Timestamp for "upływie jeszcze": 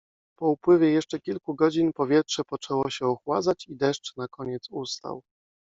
0.51-1.19